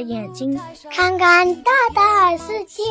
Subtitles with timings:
[0.00, 2.82] 眼睛，看看大大的世界。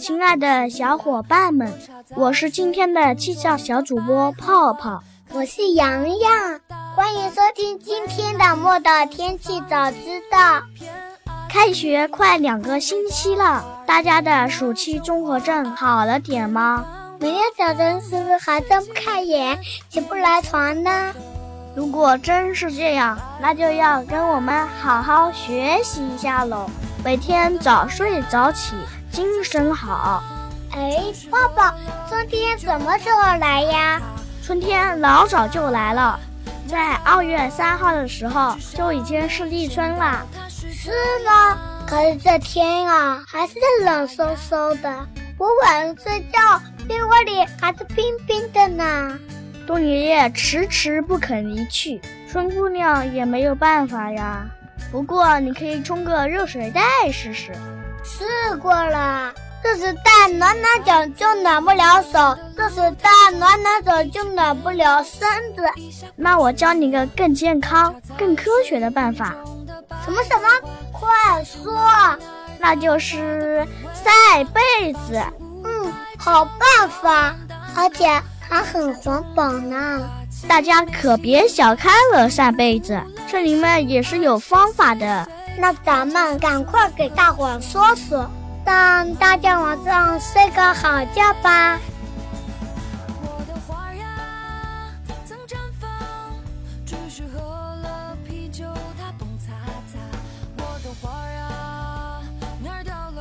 [0.00, 1.72] 亲爱的小伙伴们，
[2.16, 6.60] 我是今天的气象小主播泡泡，我是洋洋，
[6.94, 10.62] 欢迎收听今天的莫道天气早知道。
[11.48, 16.86] 开学快两个星期了，大家的暑期综合症好了点吗？
[17.18, 21.12] 明天早晨是不是还睁不开眼，起不来床呢？
[21.80, 26.68] 如果真是这样，那就要跟我们好好学习一下喽。
[27.02, 28.74] 每天早睡早起，
[29.10, 30.22] 精神好。
[30.72, 31.74] 哎，爸爸，
[32.06, 33.98] 春天什么时候来呀？
[34.42, 36.20] 春天老早就来了，
[36.68, 40.20] 在二月三号的时候就已经是立春了。
[40.50, 40.90] 是
[41.24, 41.56] 吗？
[41.86, 43.54] 可是这天啊，还是
[43.86, 45.06] 冷飕飕的。
[45.38, 49.18] 我晚上睡觉，被窝里还是冰冰的呢。
[49.70, 54.44] 冬爷爷迟迟不肯离去，春姑娘也没有办法呀。
[54.90, 56.82] 不过你可以冲个热水袋
[57.12, 57.52] 试试。
[58.02, 58.24] 试
[58.56, 59.32] 过了，
[59.62, 65.62] 热水袋暖暖脚就暖不了手，热水袋暖暖手就暖不了身子。
[66.16, 69.36] 那我教你个更健康、更科学的办法。
[70.04, 70.48] 什么什么？
[70.90, 72.18] 快说！
[72.58, 73.64] 那就是
[73.94, 75.22] 晒被子。
[75.62, 77.36] 嗯，好办法，
[77.76, 78.20] 而且。
[78.50, 80.10] 还很环保呢，
[80.48, 85.26] 大家可别小看了晒被子，这里面也是有方法的。
[85.56, 88.28] 那咱们赶快给大伙说说，
[88.64, 91.78] 让大家晚上睡个好觉吧。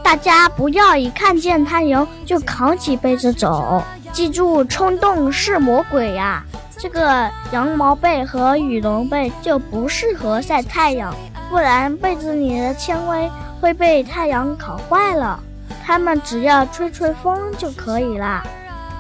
[0.03, 3.83] 大家不要一看见太阳就扛起被子走。
[4.19, 6.43] 记住，冲动是魔鬼呀！
[6.77, 11.15] 这个羊毛被和羽绒被就不适合晒太阳，
[11.49, 13.31] 不然被子里的纤维
[13.61, 15.39] 会被太阳烤坏了。
[15.85, 18.43] 它们只要吹吹风就可以啦。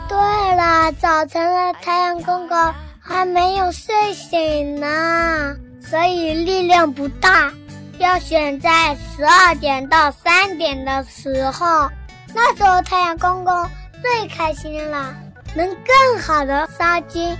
[0.07, 0.17] 对
[0.55, 7.51] 了，早晨的太阳公公还没有睡醒呢，所以力量不大，
[7.97, 11.89] 要选在十二点到三点的时候，
[12.33, 13.53] 那时候太阳公公。
[14.01, 15.13] 最开心了，
[15.55, 17.35] 能更好的杀菌。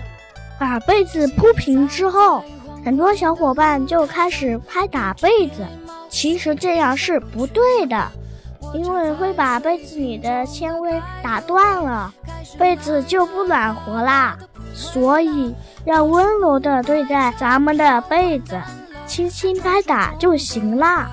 [0.59, 2.43] 把被子铺平之后，
[2.83, 5.65] 很多小伙伴就开始拍打被子。
[6.09, 8.11] 其实这样是不对的，
[8.73, 12.13] 因为会把被子里的纤维打断了，
[12.57, 14.37] 被子就不暖和啦。
[14.73, 15.55] 所以
[15.85, 18.59] 要温柔的对待咱们的被子，
[19.07, 21.09] 轻轻拍打就行啦。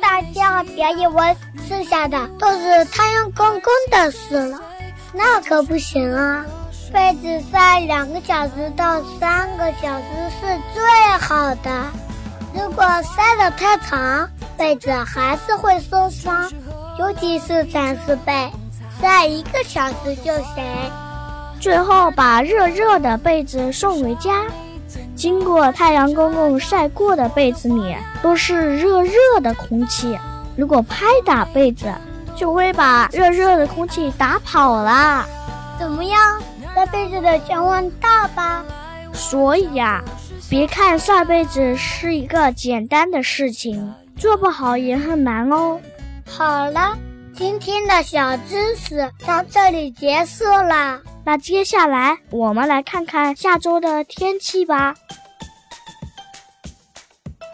[0.00, 1.36] 大家别以为
[1.68, 4.60] 剩下的都是太阳公公的事了。
[5.12, 6.44] 那可不行啊！
[6.92, 10.04] 被子晒两个小时到三个小时
[10.40, 10.82] 是最
[11.20, 11.84] 好的。
[12.54, 14.28] 如果晒得太长，
[14.58, 16.50] 被子还是会受伤，
[16.98, 18.50] 尤其是蚕丝被，
[19.00, 20.64] 晒一个小时就行。
[21.60, 24.44] 最后把热热的被子送回家，
[25.14, 29.12] 经过太阳公公晒过的被子里都是热热
[29.42, 30.18] 的空气。
[30.56, 31.86] 如果拍打被子，
[32.42, 35.24] 就会把热热的空气打跑了。
[35.78, 36.42] 怎么样，
[36.74, 38.64] 晒被子的希望大吧？
[39.12, 40.02] 所以呀，
[40.50, 45.78] 别看晒被子是一个简单的事情，做不好也很难哦。
[46.28, 46.98] 好了，
[47.32, 51.00] 今天的小知识到这里结束了。
[51.24, 54.96] 那接下来我们来看看下周的天气吧。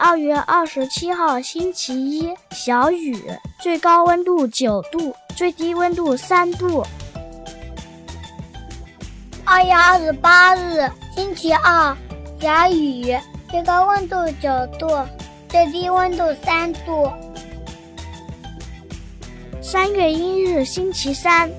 [0.01, 3.21] 二月二十七号，星期一，小雨，
[3.59, 6.85] 最高温度九度，最低温度三度。
[9.43, 11.93] 二月二十八日，星期二，
[12.39, 13.13] 小雨，
[13.49, 14.49] 最高温度九
[14.79, 14.87] 度，
[15.49, 17.11] 最低温度三度。
[19.61, 21.51] 三月一日，星期三，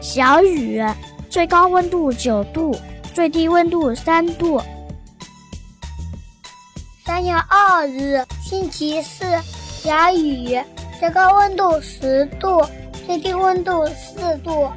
[0.00, 0.82] 小雨，
[1.30, 2.76] 最高温度九度，
[3.14, 4.60] 最低温度三度。
[7.14, 9.24] 三月二日，星期四，
[9.84, 10.60] 小雨，
[10.98, 12.60] 最高温度十度，
[13.06, 14.68] 最低温度四度。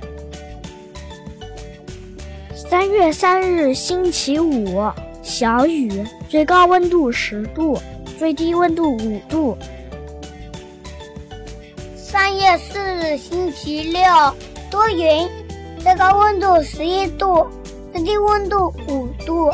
[2.54, 4.88] 三月三日，星期五，
[5.24, 7.75] 小雨，最高温度十度，
[8.19, 9.57] 最低温度五度。
[11.95, 14.04] 三月四日，星期六，
[14.69, 15.28] 多云，
[15.80, 17.48] 最高温度十一度，
[17.92, 19.51] 最低温度五度。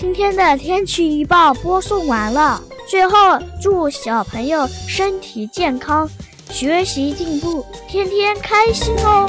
[0.00, 3.16] 今天的天气预报播送完了，最后
[3.60, 6.08] 祝小朋友身体健康，
[6.50, 9.28] 学习进步，天天开心哦！